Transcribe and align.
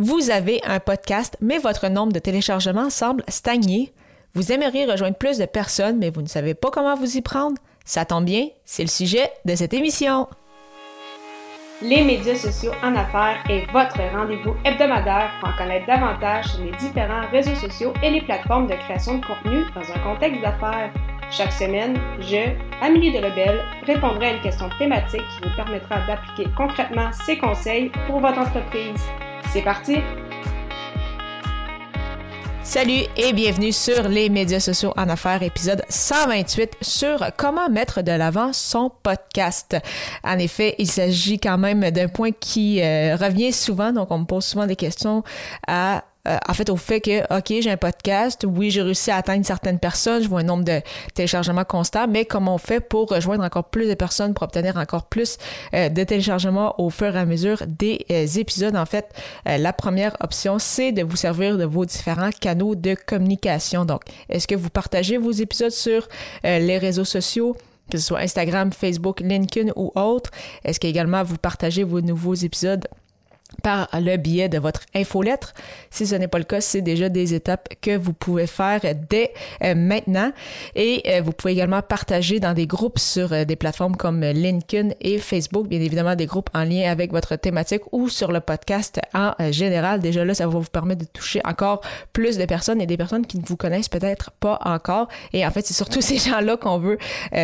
Vous 0.00 0.30
avez 0.30 0.60
un 0.64 0.80
podcast, 0.80 1.36
mais 1.40 1.58
votre 1.58 1.86
nombre 1.86 2.12
de 2.12 2.18
téléchargements 2.18 2.90
semble 2.90 3.22
stagner. 3.28 3.92
Vous 4.34 4.50
aimeriez 4.50 4.86
rejoindre 4.86 5.16
plus 5.16 5.38
de 5.38 5.44
personnes, 5.44 5.98
mais 5.98 6.10
vous 6.10 6.20
ne 6.20 6.26
savez 6.26 6.54
pas 6.54 6.70
comment 6.72 6.96
vous 6.96 7.16
y 7.16 7.22
prendre. 7.22 7.56
Ça 7.84 8.04
tombe 8.04 8.24
bien, 8.24 8.48
c'est 8.64 8.82
le 8.82 8.88
sujet 8.88 9.30
de 9.44 9.54
cette 9.54 9.72
émission. 9.72 10.26
Les 11.80 12.02
médias 12.02 12.34
sociaux 12.34 12.72
en 12.82 12.96
affaires 12.96 13.44
est 13.48 13.70
votre 13.70 14.00
rendez-vous 14.12 14.56
hebdomadaire 14.64 15.30
pour 15.38 15.50
en 15.50 15.56
connaître 15.56 15.86
davantage 15.86 16.46
sur 16.46 16.64
les 16.64 16.72
différents 16.72 17.28
réseaux 17.30 17.54
sociaux 17.54 17.92
et 18.02 18.10
les 18.10 18.22
plateformes 18.22 18.66
de 18.66 18.74
création 18.74 19.18
de 19.18 19.24
contenu 19.24 19.62
dans 19.76 19.92
un 19.92 19.98
contexte 20.00 20.40
d'affaires. 20.40 20.92
Chaque 21.30 21.52
semaine, 21.52 21.96
je, 22.18 22.50
Amélie 22.84 23.12
Delebel, 23.12 23.60
répondrai 23.86 24.26
à 24.26 24.32
une 24.32 24.40
question 24.40 24.68
thématique 24.76 25.20
qui 25.20 25.48
vous 25.48 25.54
permettra 25.54 26.04
d'appliquer 26.06 26.50
concrètement 26.56 27.12
ces 27.12 27.38
conseils 27.38 27.92
pour 28.08 28.18
votre 28.18 28.38
entreprise. 28.38 29.00
C'est 29.54 29.62
parti! 29.62 29.98
Salut 32.64 33.02
et 33.16 33.32
bienvenue 33.32 33.70
sur 33.70 34.08
les 34.08 34.28
médias 34.28 34.58
sociaux 34.58 34.92
en 34.96 35.08
affaires, 35.08 35.44
épisode 35.44 35.84
128 35.88 36.78
sur 36.80 37.24
comment 37.36 37.68
mettre 37.68 38.02
de 38.02 38.10
l'avant 38.10 38.52
son 38.52 38.90
podcast. 38.90 39.76
En 40.24 40.40
effet, 40.40 40.74
il 40.78 40.88
s'agit 40.88 41.38
quand 41.38 41.56
même 41.56 41.88
d'un 41.92 42.08
point 42.08 42.32
qui 42.32 42.82
euh, 42.82 43.14
revient 43.14 43.52
souvent, 43.52 43.92
donc 43.92 44.10
on 44.10 44.18
me 44.18 44.24
pose 44.24 44.44
souvent 44.44 44.66
des 44.66 44.74
questions 44.74 45.22
à 45.68 46.02
euh, 46.26 46.38
en 46.48 46.54
fait, 46.54 46.70
au 46.70 46.76
fait 46.76 47.00
que, 47.00 47.20
OK, 47.36 47.60
j'ai 47.60 47.70
un 47.70 47.76
podcast, 47.76 48.46
oui, 48.48 48.70
j'ai 48.70 48.82
réussi 48.82 49.10
à 49.10 49.16
atteindre 49.16 49.44
certaines 49.44 49.78
personnes, 49.78 50.22
je 50.22 50.28
vois 50.28 50.40
un 50.40 50.44
nombre 50.44 50.64
de 50.64 50.80
téléchargements 51.14 51.64
constant, 51.64 52.06
mais 52.08 52.24
comment 52.24 52.54
on 52.54 52.58
fait 52.58 52.80
pour 52.80 53.10
rejoindre 53.10 53.44
encore 53.44 53.64
plus 53.64 53.88
de 53.88 53.94
personnes, 53.94 54.32
pour 54.32 54.44
obtenir 54.44 54.76
encore 54.76 55.04
plus 55.04 55.36
euh, 55.74 55.88
de 55.88 56.04
téléchargements 56.04 56.80
au 56.80 56.90
fur 56.90 57.14
et 57.14 57.18
à 57.18 57.26
mesure 57.26 57.62
des 57.66 58.06
euh, 58.10 58.26
épisodes? 58.26 58.76
En 58.76 58.86
fait, 58.86 59.06
la 59.44 59.72
première 59.72 60.16
option, 60.20 60.58
c'est 60.58 60.92
de 60.92 61.02
vous 61.02 61.16
servir 61.16 61.58
de 61.58 61.64
vos 61.64 61.84
différents 61.84 62.30
canaux 62.30 62.74
de 62.74 62.94
communication. 62.94 63.84
Donc, 63.84 64.02
est-ce 64.28 64.48
que 64.48 64.54
vous 64.54 64.70
partagez 64.70 65.18
vos 65.18 65.30
épisodes 65.30 65.70
sur 65.70 66.08
les 66.42 66.78
réseaux 66.78 67.04
sociaux? 67.04 67.56
que 67.90 67.98
ce 67.98 68.06
soit 68.06 68.20
Instagram, 68.20 68.72
Facebook, 68.72 69.20
LinkedIn 69.20 69.70
ou 69.76 69.92
autre. 69.94 70.30
Est-ce 70.64 70.80
qu'également 70.80 71.22
vous 71.22 71.36
partagez 71.36 71.84
vos 71.84 72.00
nouveaux 72.00 72.34
épisodes? 72.34 72.86
Par 73.62 73.88
le 73.94 74.16
biais 74.16 74.48
de 74.48 74.58
votre 74.58 74.80
infolettre. 74.94 75.52
Si 75.90 76.06
ce 76.06 76.14
n'est 76.14 76.28
pas 76.28 76.38
le 76.38 76.44
cas, 76.44 76.60
c'est 76.60 76.82
déjà 76.82 77.08
des 77.08 77.34
étapes 77.34 77.68
que 77.80 77.96
vous 77.96 78.12
pouvez 78.12 78.46
faire 78.46 78.80
dès 79.08 79.32
euh, 79.62 79.74
maintenant. 79.74 80.32
Et 80.74 81.02
euh, 81.06 81.22
vous 81.22 81.32
pouvez 81.32 81.52
également 81.52 81.82
partager 81.82 82.40
dans 82.40 82.54
des 82.54 82.66
groupes 82.66 82.98
sur 82.98 83.32
euh, 83.32 83.44
des 83.44 83.56
plateformes 83.56 83.96
comme 83.96 84.22
LinkedIn 84.24 84.90
et 85.00 85.18
Facebook, 85.18 85.68
bien 85.68 85.80
évidemment 85.80 86.16
des 86.16 86.26
groupes 86.26 86.50
en 86.54 86.64
lien 86.64 86.90
avec 86.90 87.12
votre 87.12 87.36
thématique 87.36 87.82
ou 87.92 88.08
sur 88.08 88.32
le 88.32 88.40
podcast 88.40 89.00
en 89.14 89.32
général. 89.50 90.00
Déjà 90.00 90.24
là, 90.24 90.34
ça 90.34 90.46
va 90.46 90.58
vous 90.58 90.64
permettre 90.64 91.02
de 91.02 91.06
toucher 91.06 91.40
encore 91.44 91.80
plus 92.12 92.38
de 92.38 92.44
personnes 92.44 92.80
et 92.80 92.86
des 92.86 92.96
personnes 92.96 93.26
qui 93.26 93.38
ne 93.38 93.44
vous 93.44 93.56
connaissent 93.56 93.88
peut-être 93.88 94.30
pas 94.32 94.58
encore. 94.64 95.08
Et 95.32 95.46
en 95.46 95.50
fait, 95.50 95.66
c'est 95.66 95.74
surtout 95.74 96.00
ces 96.00 96.18
gens-là 96.18 96.56
qu'on 96.56 96.78
veut 96.78 96.98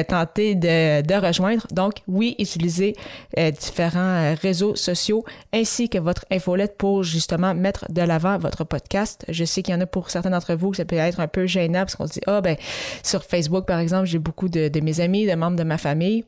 tenter 0.08 0.54
de, 0.54 1.02
de, 1.02 1.14
rejoindre. 1.14 1.66
Donc, 1.70 1.94
oui, 2.08 2.34
utilisez 2.38 2.94
différents 3.36 4.34
réseaux 4.40 4.74
sociaux 4.74 5.24
ainsi 5.52 5.88
que 5.88 5.98
votre 6.00 6.24
infolette 6.30 6.76
pour 6.76 7.02
justement 7.02 7.54
mettre 7.54 7.90
de 7.90 8.02
l'avant 8.02 8.38
votre 8.38 8.64
podcast. 8.64 9.24
Je 9.28 9.44
sais 9.44 9.62
qu'il 9.62 9.74
y 9.74 9.76
en 9.76 9.80
a 9.80 9.86
pour 9.86 10.10
certains 10.10 10.30
d'entre 10.30 10.54
vous 10.54 10.70
que 10.70 10.76
ça 10.76 10.84
peut 10.84 10.96
être 10.96 11.20
un 11.20 11.28
peu 11.28 11.46
gênant 11.46 11.80
parce 11.80 11.96
qu'on 11.96 12.06
se 12.06 12.14
dit, 12.14 12.20
ah 12.26 12.40
ben, 12.40 12.56
sur 13.02 13.24
Facebook, 13.24 13.66
par 13.66 13.78
exemple, 13.78 14.06
j'ai 14.06 14.18
beaucoup 14.18 14.48
de, 14.48 14.80
mes 14.80 15.00
amis, 15.00 15.26
de 15.26 15.34
membres 15.34 15.56
de 15.56 15.64
ma 15.64 15.78
famille. 15.78 16.24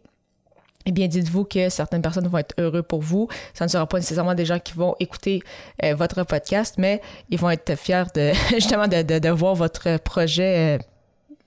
Eh 0.85 0.91
bien, 0.91 1.07
dites-vous 1.07 1.45
que 1.45 1.69
certaines 1.69 2.03
personnes 2.03 2.27
vont 2.27 2.39
être 2.39 2.55
heureux 2.59 2.83
pour 2.83 3.03
vous. 3.03 3.29
Ça 3.55 3.65
ne 3.65 3.71
sera 3.71 3.87
pas 3.87 3.99
nécessairement 3.99 4.35
des 4.35 4.45
gens 4.45 4.59
qui 4.59 4.73
vont 4.73 4.97
écouter 4.99 5.41
euh, 5.85 5.95
votre 5.95 6.25
podcast, 6.25 6.75
mais 6.77 7.01
ils 7.31 7.39
vont 7.39 7.51
être 7.51 7.77
fiers 7.79 8.03
de 8.15 8.33
justement 8.51 8.89
de, 8.89 9.03
de, 9.03 9.29
voir 9.29 9.55
votre 9.55 9.99
projet 9.99 10.79
euh, 10.79 10.83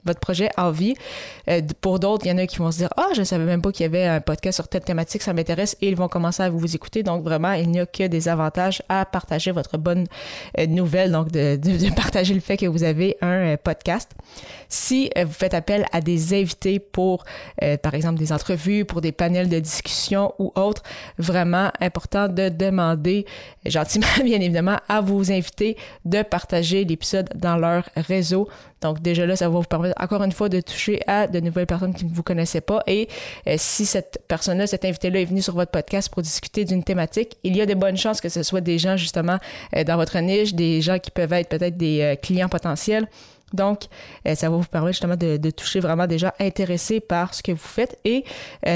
votre 0.05 0.19
projet 0.19 0.49
en 0.57 0.71
vie. 0.71 0.95
Euh, 1.49 1.61
pour 1.81 1.99
d'autres, 1.99 2.25
il 2.25 2.29
y 2.29 2.31
en 2.31 2.37
a 2.37 2.47
qui 2.47 2.57
vont 2.57 2.71
se 2.71 2.77
dire 2.77 2.89
Ah, 2.97 3.07
je 3.13 3.19
ne 3.19 3.25
savais 3.25 3.45
même 3.45 3.61
pas 3.61 3.71
qu'il 3.71 3.83
y 3.83 3.87
avait 3.87 4.05
un 4.05 4.21
podcast 4.21 4.55
sur 4.55 4.67
telle 4.67 4.83
thématique, 4.83 5.21
ça 5.21 5.33
m'intéresse, 5.33 5.75
et 5.81 5.89
ils 5.89 5.95
vont 5.95 6.07
commencer 6.07 6.43
à 6.43 6.49
vous 6.49 6.75
écouter. 6.75 7.03
Donc, 7.03 7.23
vraiment, 7.23 7.53
il 7.53 7.69
n'y 7.69 7.79
a 7.79 7.85
que 7.85 8.07
des 8.07 8.27
avantages 8.27 8.81
à 8.89 9.05
partager 9.05 9.51
votre 9.51 9.77
bonne 9.77 10.05
euh, 10.59 10.67
nouvelle, 10.67 11.11
donc 11.11 11.31
de, 11.31 11.55
de, 11.55 11.93
partager 11.95 12.33
le 12.33 12.39
fait 12.39 12.57
que 12.57 12.65
vous 12.65 12.83
avez 12.83 13.17
un 13.21 13.53
euh, 13.53 13.57
podcast. 13.57 14.11
Si 14.69 15.09
vous 15.15 15.31
faites 15.31 15.53
appel 15.53 15.85
à 15.91 16.01
des 16.01 16.33
invités 16.33 16.79
pour, 16.79 17.23
par 17.83 17.93
exemple, 17.93 18.17
des 18.17 18.33
entrevues, 18.33 18.83
pour 18.83 18.99
des 18.99 19.11
panels 19.11 19.47
de 19.47 19.59
discussion 19.59 20.33
ou 20.39 20.51
autres, 20.55 20.81
vraiment 21.19 21.71
important 21.79 22.27
de 22.27 22.49
demander 22.49 23.25
gentiment, 23.65 24.07
bien 24.23 24.41
évidemment, 24.41 24.77
à 24.89 25.01
vos 25.01 25.31
invités 25.31 25.77
de 26.03 26.23
partager 26.23 26.83
l'épisode 26.83 27.29
dans 27.35 27.57
leur 27.57 27.87
réseau 27.95 28.49
donc 28.85 29.01
déjà 29.01 29.25
là, 29.25 29.35
ça 29.35 29.49
va 29.49 29.55
vous 29.57 29.63
permettre 29.63 29.94
encore 29.99 30.23
une 30.23 30.31
fois 30.31 30.49
de 30.49 30.61
toucher 30.61 31.01
à 31.07 31.27
de 31.27 31.39
nouvelles 31.39 31.65
personnes 31.65 31.93
qui 31.93 32.05
ne 32.05 32.13
vous 32.13 32.23
connaissaient 32.23 32.61
pas. 32.61 32.83
Et 32.87 33.07
euh, 33.47 33.55
si 33.57 33.85
cette 33.85 34.23
personne-là, 34.27 34.67
cet 34.67 34.85
invité-là 34.85 35.21
est 35.21 35.25
venu 35.25 35.41
sur 35.41 35.53
votre 35.53 35.71
podcast 35.71 36.09
pour 36.09 36.21
discuter 36.21 36.65
d'une 36.65 36.83
thématique, 36.83 37.37
il 37.43 37.55
y 37.55 37.61
a 37.61 37.65
de 37.65 37.73
bonnes 37.73 37.97
chances 37.97 38.21
que 38.21 38.29
ce 38.29 38.43
soit 38.43 38.61
des 38.61 38.77
gens 38.77 38.97
justement 38.97 39.37
euh, 39.75 39.83
dans 39.83 39.97
votre 39.97 40.17
niche, 40.19 40.53
des 40.53 40.81
gens 40.81 40.99
qui 40.99 41.11
peuvent 41.11 41.33
être 41.33 41.49
peut-être 41.49 41.77
des 41.77 42.01
euh, 42.01 42.15
clients 42.15 42.49
potentiels. 42.49 43.07
Donc, 43.53 43.83
ça 44.25 44.49
va 44.49 44.57
vous 44.57 44.63
permettre 44.63 44.93
justement 44.93 45.15
de, 45.15 45.49
toucher 45.51 45.79
vraiment 45.79 46.07
des 46.07 46.17
gens 46.17 46.31
intéressés 46.39 46.99
par 46.99 47.33
ce 47.33 47.41
que 47.41 47.53
vous 47.53 47.57
faites 47.57 47.97
et 48.03 48.25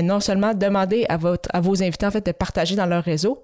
non 0.03 0.21
seulement 0.21 0.53
demander 0.53 1.05
à, 1.09 1.17
vos 1.17 1.83
invités 1.83 2.05
en 2.05 2.11
fait 2.11 2.25
de 2.25 2.31
partager 2.31 2.75
dans 2.77 2.85
leur 2.85 3.03
réseau, 3.03 3.41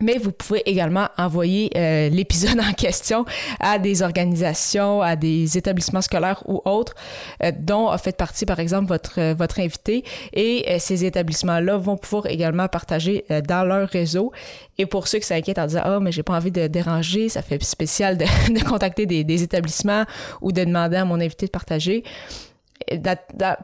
mais 0.00 0.18
vous 0.18 0.32
pouvez 0.32 0.62
également 0.66 1.08
envoyer 1.16 1.70
euh, 1.76 2.08
l'épisode 2.10 2.60
en 2.60 2.72
question 2.72 3.24
à 3.60 3.78
des 3.78 4.02
organisations, 4.02 5.02
à 5.02 5.16
des 5.16 5.56
établissements 5.58 6.02
scolaires 6.02 6.42
ou 6.46 6.60
autres 6.64 6.94
euh, 7.42 7.52
dont 7.58 7.88
a 7.88 7.98
fait 7.98 8.16
partie 8.16 8.46
par 8.46 8.60
exemple 8.60 8.88
votre 8.88 9.20
euh, 9.20 9.34
votre 9.34 9.60
invité 9.60 10.04
et 10.32 10.78
ces 10.78 11.04
établissements-là 11.04 11.76
vont 11.76 11.96
pouvoir 11.96 12.26
également 12.26 12.68
partager 12.68 13.24
dans 13.46 13.64
leur 13.64 13.88
réseau. 13.88 14.32
Et 14.78 14.86
pour 14.86 15.08
ceux 15.08 15.18
qui 15.18 15.26
s'inquiètent 15.26 15.58
en 15.58 15.66
disant 15.66 15.82
ah 15.84 16.00
mais 16.00 16.12
j'ai 16.12 16.22
pas 16.22 16.34
envie 16.34 16.50
de 16.50 16.66
déranger, 16.66 17.28
ça 17.28 17.42
fait 17.42 17.62
spécial 17.62 18.16
de, 18.16 18.24
de 18.52 18.64
contacter 18.64 19.06
des, 19.06 19.24
des 19.24 19.42
établissements 19.42 20.04
ou 20.40 20.52
de 20.52 20.64
demander 20.64 20.96
à 20.96 21.04
mon 21.04 21.20
invité 21.20 21.46
de 21.46 21.50
partager 21.50 22.04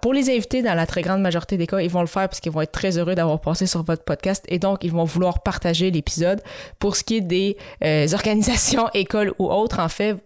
pour 0.03 0.13
les 0.13 0.31
invités, 0.31 0.63
dans 0.63 0.75
la 0.75 0.87
très 0.87 1.03
grande 1.03 1.21
majorité 1.21 1.57
des 1.57 1.67
cas, 1.67 1.81
ils 1.81 1.91
vont 1.91 2.01
le 2.01 2.07
faire 2.07 2.29
parce 2.29 2.41
qu'ils 2.41 2.53
vont 2.53 2.63
être 2.63 2.73
très 2.73 2.99
heureux 2.99 3.15
d'avoir 3.15 3.41
passé 3.41 3.67
sur 3.67 3.83
votre 3.83 4.05
podcast 4.05 4.45
et 4.49 4.59
donc 4.59 4.79
ils 4.83 4.93
vont 4.93 5.05
vouloir 5.05 5.43
partager 5.43 5.91
l'épisode. 5.91 6.41
Pour 6.79 6.97
ce 6.97 7.05
qui 7.05 7.17
est 7.17 7.21
des 7.21 7.57
euh, 7.85 8.07
organisations, 8.13 8.89
écoles 8.95 9.35
ou 9.39 9.51
autres, 9.51 9.81
en 9.81 9.89
fait, 9.89 10.17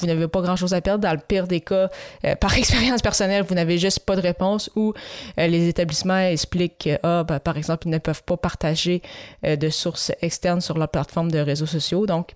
vous 0.00 0.06
n'avez 0.06 0.26
pas 0.26 0.40
grand-chose 0.40 0.72
à 0.72 0.80
perdre. 0.80 1.02
Dans 1.02 1.12
le 1.12 1.18
pire 1.18 1.46
des 1.46 1.60
cas, 1.60 1.88
euh, 2.24 2.34
par 2.36 2.56
expérience 2.58 3.02
personnelle, 3.02 3.44
vous 3.46 3.54
n'avez 3.54 3.78
juste 3.78 4.00
pas 4.00 4.16
de 4.16 4.22
réponse 4.22 4.70
ou 4.76 4.94
euh, 5.38 5.46
les 5.46 5.68
établissements 5.68 6.18
expliquent 6.18 6.78
que, 6.78 6.98
ah, 7.02 7.24
ben, 7.24 7.38
par 7.38 7.56
exemple, 7.56 7.86
ils 7.86 7.90
ne 7.90 7.98
peuvent 7.98 8.22
pas 8.24 8.36
partager 8.36 9.02
de 9.42 9.68
sources 9.70 10.12
externes 10.22 10.60
sur 10.60 10.78
leur 10.78 10.88
plateforme 10.88 11.30
de 11.30 11.38
réseaux 11.38 11.66
sociaux. 11.66 12.06
Donc, 12.06 12.32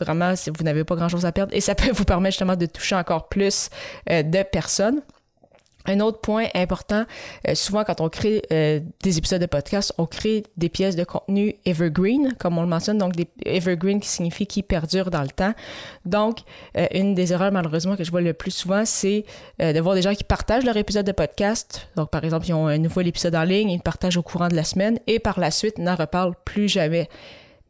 vraiment, 0.00 0.32
vous 0.46 0.64
n'avez 0.64 0.84
pas 0.84 0.96
grand-chose 0.96 1.26
à 1.26 1.32
perdre 1.32 1.54
et 1.54 1.60
ça 1.60 1.74
peut 1.74 1.90
vous 1.92 2.04
permettre 2.04 2.32
justement 2.32 2.56
de 2.56 2.66
toucher 2.66 2.96
encore 2.96 3.28
plus 3.28 3.68
de 4.08 4.42
personnes. 4.42 5.02
Un 5.86 6.00
autre 6.00 6.20
point 6.20 6.46
important, 6.54 7.04
euh, 7.46 7.54
souvent 7.54 7.84
quand 7.84 8.00
on 8.00 8.08
crée 8.08 8.42
euh, 8.52 8.80
des 9.02 9.18
épisodes 9.18 9.40
de 9.40 9.46
podcast, 9.46 9.92
on 9.98 10.06
crée 10.06 10.44
des 10.56 10.70
pièces 10.70 10.96
de 10.96 11.04
contenu 11.04 11.56
evergreen, 11.66 12.34
comme 12.38 12.56
on 12.56 12.62
le 12.62 12.68
mentionne, 12.68 12.96
donc 12.96 13.14
des 13.14 13.28
evergreen 13.44 14.00
qui 14.00 14.08
signifie 14.08 14.46
qui 14.46 14.62
perdurent 14.62 15.10
dans 15.10 15.22
le 15.22 15.28
temps. 15.28 15.52
Donc, 16.06 16.38
euh, 16.78 16.86
une 16.92 17.14
des 17.14 17.32
erreurs 17.32 17.52
malheureusement 17.52 17.96
que 17.96 18.04
je 18.04 18.10
vois 18.10 18.22
le 18.22 18.32
plus 18.32 18.50
souvent, 18.50 18.84
c'est 18.84 19.24
de 19.58 19.80
voir 19.80 19.94
des 19.94 20.02
gens 20.02 20.14
qui 20.14 20.24
partagent 20.24 20.64
leur 20.64 20.76
épisode 20.76 21.06
de 21.06 21.12
podcast. 21.12 21.88
Donc, 21.96 22.10
par 22.10 22.24
exemple, 22.24 22.46
ils 22.46 22.54
ont 22.54 22.66
un 22.66 22.78
nouveau 22.78 23.02
épisode 23.02 23.34
en 23.34 23.44
ligne, 23.44 23.70
ils 23.70 23.76
le 23.76 23.82
partagent 23.82 24.16
au 24.16 24.22
courant 24.22 24.48
de 24.48 24.56
la 24.56 24.64
semaine 24.64 24.98
et 25.06 25.18
par 25.18 25.38
la 25.38 25.50
suite 25.50 25.78
n'en 25.78 25.94
reparlent 25.94 26.34
plus 26.44 26.68
jamais. 26.68 27.08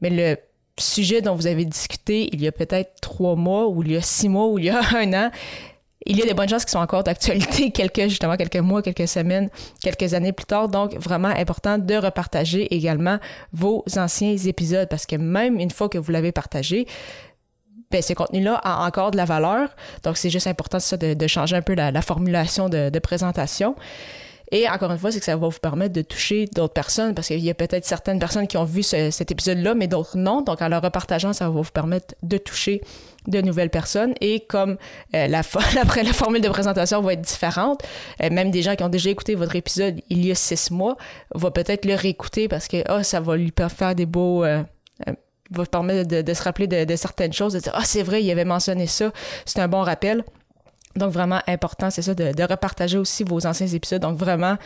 Mais 0.01 0.11
le 0.11 0.37
sujet 0.79 1.23
dont 1.23 1.35
vous 1.35 1.47
avez 1.47 1.65
discuté 1.65 2.29
il 2.33 2.43
y 2.43 2.49
a 2.49 2.53
peut-être 2.53 3.01
trois 3.01 3.37
mois 3.37 3.69
ou 3.69 3.83
il 3.83 3.93
y 3.93 3.97
a 3.97 4.03
six 4.03 4.29
mois 4.29 4.49
ou 4.49 4.59
il 4.59 4.67
y 4.67 4.71
a 4.71 4.81
un 4.97 5.13
an, 5.13 5.31
il 6.07 6.19
y 6.19 6.23
a 6.23 6.27
des 6.27 6.35
bonnes 6.35 6.49
choses 6.49 6.65
qui 6.65 6.71
sont 6.71 6.79
encore 6.79 7.05
d'actualité 7.05 7.71
quelques, 7.73 8.09
justement, 8.09 8.37
quelques 8.37 8.57
mois, 8.57 8.83
quelques 8.83 9.09
semaines, 9.09 9.49
quelques 9.83 10.15
années 10.15 10.33
plus 10.33 10.47
tard. 10.47 10.69
Donc, 10.69 10.95
vraiment 10.95 11.29
important 11.29 11.79
de 11.79 11.95
repartager 11.95 12.75
également 12.75 13.19
vos 13.53 13.85
anciens 13.97 14.37
épisodes 14.37 14.89
parce 14.89 15.07
que 15.07 15.17
même 15.17 15.59
une 15.59 15.71
fois 15.71 15.89
que 15.89 15.99
vous 15.99 16.13
l'avez 16.13 16.33
partagé, 16.33 16.87
ben, 17.91 18.03
ce 18.03 18.13
contenu-là 18.13 18.55
a 18.57 18.87
encore 18.87 19.13
de 19.13 19.17
la 19.17 19.25
valeur. 19.25 19.69
Donc, 20.03 20.17
c'est 20.17 20.31
juste 20.31 20.47
important 20.47 20.79
ça, 20.79 20.97
de, 20.97 21.27
changer 21.27 21.57
un 21.57 21.63
peu 21.63 21.75
la, 21.75 22.03
formulation 22.03 22.69
de, 22.69 22.91
de 22.91 22.99
présentation. 22.99 23.75
Et 24.53 24.69
encore 24.69 24.91
une 24.91 24.99
fois, 24.99 25.11
c'est 25.11 25.19
que 25.19 25.25
ça 25.25 25.37
va 25.37 25.49
vous 25.49 25.59
permettre 25.59 25.95
de 25.95 26.03
toucher 26.03 26.47
d'autres 26.47 26.75
personnes 26.75 27.15
parce 27.15 27.29
qu'il 27.29 27.41
y 27.41 27.51
a 27.51 27.55
peut-être 27.55 27.85
certaines 27.85 28.19
personnes 28.19 28.47
qui 28.47 28.57
ont 28.57 28.65
vu 28.65 28.83
cet 28.83 29.31
épisode-là, 29.31 29.75
mais 29.75 29.87
d'autres 29.87 30.17
non. 30.17 30.43
Donc, 30.43 30.63
en 30.63 30.69
le 30.69 30.79
repartageant, 30.79 31.33
ça 31.33 31.47
va 31.49 31.51
vous 31.51 31.71
permettre 31.71 32.15
de 32.23 32.37
toucher 32.39 32.81
de 33.27 33.41
nouvelles 33.41 33.71
personnes. 33.71 34.15
Et 34.21 34.41
comme 34.41 34.77
euh, 35.15 35.27
la, 35.29 35.43
formule 35.43 36.41
de 36.41 36.49
présentation 36.49 37.01
va 37.01 37.15
être 37.15 37.23
différente, 37.23 37.83
euh, 38.23 38.31
même 38.31 38.51
des 38.51 38.63
gens 38.63 38.77
qui 38.77 38.85
ont 38.85 38.89
déjà 38.89 39.11
écouté 39.11 39.35
votre 39.35 39.57
épisode 39.57 40.01
il 40.11 40.25
y 40.25 40.31
a 40.31 40.35
six 40.35 40.71
mois 40.71 40.97
vont 41.35 41.51
peut-être 41.51 41.85
le 41.85 41.95
réécouter 41.95 42.49
parce 42.49 42.69
que 42.69 42.85
oh, 42.91 43.03
ça 43.03 43.21
va 43.21 43.37
lui 43.37 43.53
faire 43.77 43.95
des 43.95 44.07
beaux. 44.07 44.45
Euh, 44.45 44.63
va 45.51 45.67
permettre 45.67 46.09
de, 46.09 46.35
se 46.35 46.43
rappeler 46.43 46.67
de, 46.67 46.97
certaines 46.97 47.33
choses, 47.33 47.53
de 47.53 47.59
dire 47.59 47.73
Ah, 47.75 47.85
c'est 47.85 48.03
vrai, 48.03 48.23
il 48.23 48.31
avait 48.31 48.45
mentionné 48.47 48.87
ça, 48.87 49.13
c'est 49.45 49.61
un 49.61 49.69
bon 49.69 49.83
rappel. 49.83 50.25
Donc, 50.97 51.11
vraiment 51.11 51.41
important, 51.49 51.91
c'est 51.91 52.03
ça, 52.03 52.15
de, 52.15 52.43
repartager 52.45 52.99
aussi 52.99 53.25
vos 53.25 53.47
anciens 53.47 53.67
épisodes. 53.67 54.01
Donc, 54.01 54.17
vraiment, 54.17 54.57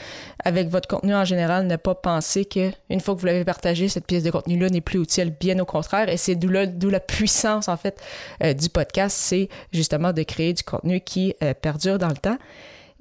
avec 0.44 0.68
votre 0.68 0.86
contenu 0.86 1.14
en 1.14 1.24
général, 1.24 1.66
ne 1.66 1.76
pas 1.76 1.94
penser 1.94 2.44
qu'une 2.44 3.00
fois 3.00 3.14
que 3.14 3.20
vous 3.20 3.26
l'avez 3.26 3.44
partagé, 3.44 3.88
cette 3.88 4.06
pièce 4.06 4.24
de 4.24 4.30
contenu-là 4.30 4.68
n'est 4.68 4.82
plus 4.82 5.00
utile. 5.00 5.34
Bien 5.40 5.58
au 5.58 5.64
contraire. 5.64 6.08
Et 6.10 6.18
c'est 6.18 6.34
d'où 6.34 6.50
la, 6.50 7.00
puissance, 7.00 7.68
en 7.68 7.76
fait, 7.78 7.98
euh, 8.42 8.52
du 8.52 8.68
podcast. 8.68 9.16
C'est 9.18 9.48
justement 9.72 10.12
de 10.12 10.22
créer 10.22 10.52
du 10.52 10.62
contenu 10.62 11.00
qui 11.00 11.34
euh, 11.42 11.54
perdure 11.54 11.98
dans 11.98 12.08
le 12.08 12.16
temps. 12.16 12.36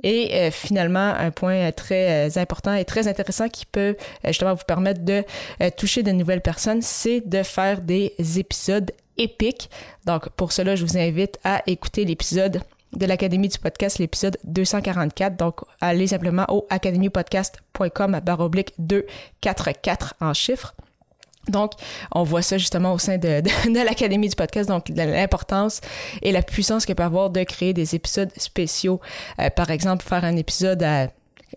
Et 0.04 0.30
euh, 0.34 0.52
finalement, 0.52 1.14
un 1.18 1.32
point 1.32 1.72
très 1.72 2.38
important 2.38 2.74
et 2.76 2.86
très 2.86 3.08
intéressant 3.10 3.50
qui 3.50 3.66
peut 3.66 3.98
justement 4.24 4.54
vous 4.54 4.64
permettre 4.66 5.04
de 5.04 5.24
toucher 5.76 6.04
de 6.04 6.12
nouvelles 6.12 6.42
personnes, 6.42 6.84
c'est 6.84 7.28
de 7.28 7.42
faire 7.42 7.82
des 7.82 8.14
épisodes 8.38 8.92
épiques. 9.18 9.70
Donc, 10.06 10.30
pour 10.30 10.52
cela, 10.52 10.76
je 10.76 10.86
vous 10.86 10.98
invite 10.98 11.40
à 11.44 11.64
écouter 11.66 12.06
l'épisode 12.06 12.62
de 12.94 13.06
l'Académie 13.06 13.50
du 13.50 13.58
podcast, 13.58 14.00
l'épisode 14.00 14.38
244. 14.44 15.38
Donc, 15.38 15.62
allez 15.82 16.08
simplement 16.08 16.46
au 16.50 16.66
academypodcast.com 16.70 18.22
baroblique 18.24 18.74
244 18.80 20.16
en 20.22 20.34
chiffres. 20.34 20.74
Donc, 21.50 21.72
on 22.14 22.24
voit 22.24 22.42
ça 22.42 22.58
justement 22.58 22.94
au 22.94 22.98
sein 22.98 23.18
de, 23.18 23.42
l'Académie 23.74 24.30
du 24.30 24.36
podcast, 24.36 24.70
donc 24.70 24.90
l'importance 24.90 25.82
et 26.22 26.32
la 26.32 26.42
puissance 26.42 26.86
que 26.86 26.94
peut 26.94 27.04
avoir 27.04 27.30
de 27.30 27.44
créer 27.44 27.74
des 27.74 27.96
épisodes 27.96 28.32
spéciaux. 28.38 29.00
Euh, 29.40 29.50
par 29.50 29.72
exemple, 29.72 30.04
faire 30.04 30.26
un 30.26 30.36
épisode 30.36 30.84
à 30.84 31.08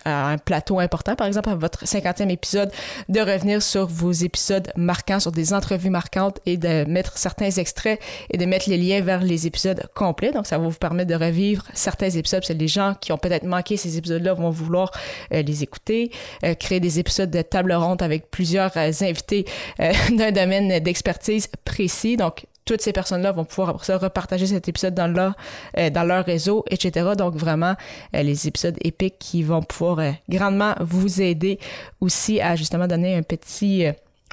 un 0.05 0.39
plateau 0.39 0.79
important, 0.79 1.15
par 1.15 1.27
exemple 1.27 1.51
à 1.51 1.55
votre 1.55 1.85
50e 1.85 2.31
épisode, 2.31 2.71
de 3.09 3.21
revenir 3.21 3.63
sur 3.63 3.87
vos 3.87 4.13
épisodes 4.13 4.71
marquants, 4.77 5.21
sur 5.21 5.33
des 5.33 5.53
entrevues 5.53 5.91
marquantes 5.91 6.41
et 6.47 6.57
de 6.57 6.85
mettre 6.85 7.19
certains 7.19 7.51
extraits 7.51 8.01
et 8.31 8.39
de 8.39 8.45
mettre 8.45 8.69
les 8.69 8.79
liens 8.79 9.01
vers 9.01 9.23
les 9.23 9.47
épisodes 9.47 9.83
complets. 9.95 10.33
Donc, 10.33 10.47
ça 10.47 10.59
va 10.59 10.67
vous 10.67 10.79
permettre 10.79 11.11
de 11.11 11.15
revivre 11.15 11.65
certains 11.75 12.11
épisodes. 12.11 12.43
C'est 12.45 12.55
les 12.55 12.69
gens 12.69 12.95
qui 13.01 13.13
ont 13.13 13.19
peut-être 13.19 13.45
manqué 13.45 13.77
ces 13.77 13.97
épisodes-là 13.97 14.35
vont 14.35 14.51
vouloir 14.51 14.91
euh, 15.33 15.43
les 15.43 15.63
écouter. 15.63 16.11
Euh, 16.45 16.55
créer 16.55 16.81
des 16.81 16.99
épisodes 16.99 17.31
de 17.31 17.43
table 17.43 17.73
ronde 17.73 18.03
avec 18.03 18.31
plusieurs 18.31 18.77
euh, 18.77 18.91
invités 19.03 19.45
d'un 19.79 20.33
domaine 20.33 20.81
d'expertise 20.81 21.49
précis. 21.65 22.17
Donc, 22.17 22.47
toutes 22.71 22.83
ces 22.83 22.93
personnes-là 22.93 23.33
vont 23.33 23.45
pouvoir 23.45 23.75
repartager 23.75 24.47
cet 24.47 24.69
épisode 24.69 24.95
dans 24.95 25.09
leur, 25.09 25.35
euh, 25.77 25.91
dans 25.91 26.05
leur 26.05 26.25
réseau, 26.25 26.65
etc. 26.71 27.15
Donc 27.19 27.35
vraiment, 27.35 27.75
euh, 28.15 28.23
les 28.23 28.47
épisodes 28.47 28.77
épiques 28.85 29.17
qui 29.19 29.43
vont 29.43 29.61
pouvoir 29.61 29.99
euh, 29.99 30.13
grandement 30.29 30.77
vous 30.79 31.21
aider 31.21 31.59
aussi 32.01 32.41
à 32.41 32.55
justement 32.55 32.87
donner 32.87 33.17
un 33.17 33.23
petit 33.23 33.87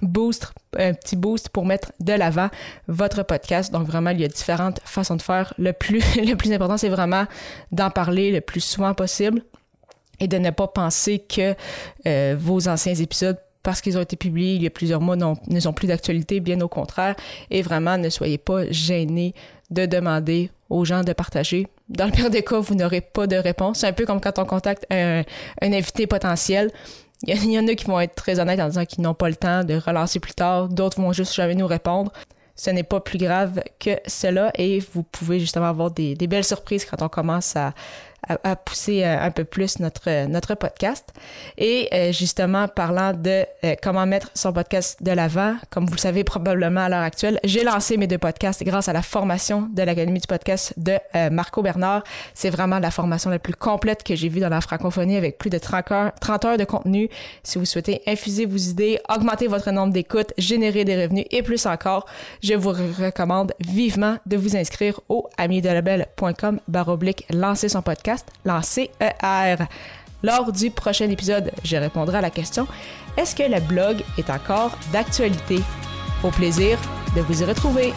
boost, 0.03 0.53
un 0.77 0.93
petit 0.93 1.15
boost 1.15 1.49
pour 1.49 1.65
mettre 1.65 1.93
de 1.99 2.13
l'avant 2.13 2.49
votre 2.87 3.23
podcast. 3.23 3.73
Donc 3.73 3.87
vraiment, 3.87 4.11
il 4.11 4.21
y 4.21 4.23
a 4.23 4.27
différentes 4.27 4.81
façons 4.85 5.15
de 5.15 5.23
faire. 5.23 5.51
Le 5.57 5.73
plus, 5.73 6.03
le 6.17 6.35
plus 6.35 6.51
important, 6.51 6.77
c'est 6.77 6.89
vraiment 6.89 7.25
d'en 7.71 7.89
parler 7.89 8.31
le 8.31 8.41
plus 8.41 8.61
souvent 8.61 8.93
possible 8.93 9.41
et 10.19 10.27
de 10.27 10.37
ne 10.37 10.51
pas 10.51 10.67
penser 10.67 11.25
que 11.27 11.55
vos 12.35 12.67
anciens 12.67 12.93
épisodes 12.93 13.39
parce 13.67 13.81
qu'ils 13.81 13.97
ont 13.97 14.01
été 14.01 14.15
publiés 14.15 14.55
il 14.55 14.63
y 14.63 14.65
a 14.65 14.69
plusieurs 14.69 15.01
mois 15.01 15.17
ne 15.17 15.59
sont 15.59 15.73
plus 15.73 15.87
d'actualité, 15.87 16.39
bien 16.39 16.61
au 16.61 16.69
contraire. 16.69 17.17
Et 17.51 17.61
vraiment, 17.61 17.97
ne 17.97 18.07
soyez 18.07 18.37
pas 18.37 18.71
gênés 18.71 19.33
de 19.71 19.85
demander 19.85 20.51
aux 20.69 20.85
gens 20.85 21.03
de 21.03 21.11
partager. 21.11 21.67
Dans 21.89 22.05
le 22.05 22.13
pire 22.13 22.29
des 22.29 22.43
cas, 22.43 22.59
vous 22.59 22.75
n'aurez 22.75 23.01
pas 23.01 23.27
de 23.27 23.35
réponse. 23.35 23.79
C'est 23.79 23.87
un 23.87 23.91
peu 23.91 24.05
comme 24.05 24.21
quand 24.21 24.39
on 24.39 24.45
contacte 24.45 24.85
un, 24.89 25.23
invité 25.61 26.07
potentiel. 26.07 26.71
Il 27.23 27.51
y, 27.51 27.59
en 27.59 27.67
a 27.67 27.75
qui 27.75 27.83
vont 27.83 27.99
être 27.99 28.15
très 28.15 28.39
honnêtes 28.39 28.61
en 28.61 28.69
disant 28.69 28.85
qu'ils 28.85 29.03
n'ont 29.03 29.13
pas 29.13 29.27
le 29.27 29.35
temps 29.35 29.65
de 29.65 29.73
relancer 29.73 30.21
plus 30.21 30.33
tard. 30.33 30.69
D'autres 30.69 31.01
vont 31.01 31.11
juste 31.11 31.33
jamais 31.33 31.55
nous 31.55 31.67
répondre. 31.67 32.13
Ce 32.55 32.69
n'est 32.69 32.83
pas 32.83 33.01
plus 33.01 33.17
grave 33.17 33.61
que 33.81 33.99
cela 34.07 34.49
et 34.55 34.79
vous 34.93 35.03
pouvez 35.03 35.41
justement 35.41 35.67
avoir 35.67 35.91
des 35.91 36.15
belles 36.15 36.45
surprises 36.45 36.85
quand 36.85 37.01
on 37.01 37.09
commence 37.09 37.57
à, 37.57 37.73
à, 38.27 38.55
pousser 38.55 39.03
euh, 39.03 39.21
un 39.21 39.31
peu 39.31 39.43
plus 39.43 39.79
notre, 39.79 40.27
notre 40.27 40.55
podcast. 40.55 41.05
Et 41.57 41.87
euh, 41.93 42.11
justement, 42.11 42.67
parlant 42.67 43.13
de 43.13 43.45
euh, 43.63 43.75
comment 43.81 44.05
mettre 44.05 44.31
son 44.33 44.51
podcast 44.51 45.01
de 45.01 45.11
l'avant, 45.11 45.55
comme 45.69 45.85
vous 45.85 45.93
le 45.93 45.99
savez 45.99 46.23
probablement 46.23 46.81
à 46.81 46.89
l'heure 46.89 47.01
actuelle, 47.01 47.39
j'ai 47.43 47.63
lancé 47.63 47.97
mes 47.97 48.07
deux 48.07 48.17
podcasts 48.17 48.63
grâce 48.63 48.89
à 48.89 48.93
la 48.93 49.01
formation 49.01 49.69
de 49.73 49.81
l'Académie 49.83 50.19
du 50.19 50.27
podcast 50.27 50.73
de 50.77 50.97
Marco 51.31 51.61
Bernard. 51.61 52.03
C'est 52.33 52.49
vraiment 52.49 52.79
la 52.79 52.91
formation 52.91 53.29
la 53.29 53.39
plus 53.39 53.53
complète 53.53 54.03
que 54.03 54.15
j'ai 54.15 54.29
vue 54.29 54.39
dans 54.39 54.49
la 54.49 54.61
francophonie 54.61 55.15
avec 55.15 55.37
plus 55.37 55.49
de 55.49 55.57
30 55.57 55.91
heures, 55.91 56.11
30 56.19 56.45
heures 56.45 56.57
de 56.57 56.63
contenu. 56.63 57.09
Si 57.43 57.57
vous 57.57 57.65
souhaitez 57.65 58.01
infuser 58.07 58.45
vos 58.45 58.57
idées, 58.57 58.99
augmenter 59.13 59.47
votre 59.47 59.71
nombre 59.71 59.93
d'écoutes, 59.93 60.33
générer 60.37 60.85
des 60.85 61.01
revenus 61.01 61.25
et 61.31 61.43
plus 61.43 61.65
encore, 61.65 62.05
je 62.41 62.53
vous 62.53 62.71
recommande 62.71 63.53
vivement 63.59 64.17
de 64.25 64.37
vous 64.37 64.55
inscrire 64.55 64.99
au 65.09 65.29
amidelabel.com 65.37 66.59
baroblique 66.67 67.25
lancer 67.29 67.69
son 67.69 67.81
podcast 67.81 68.06
Lancer 68.45 68.91
ER. 68.99 69.55
Lors 70.23 70.51
du 70.51 70.71
prochain 70.71 71.09
épisode, 71.09 71.51
je 71.63 71.77
répondrai 71.77 72.17
à 72.17 72.21
la 72.21 72.29
question 72.29 72.67
Est-ce 73.17 73.35
que 73.35 73.43
le 73.43 73.59
blog 73.59 74.03
est 74.17 74.29
encore 74.29 74.77
d'actualité? 74.91 75.59
Au 76.23 76.29
plaisir 76.29 76.77
de 77.15 77.21
vous 77.21 77.41
y 77.41 77.45
retrouver. 77.45 77.93